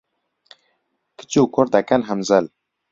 [1.17, 2.45] کچ و کوڕ دەکەن هەمزەل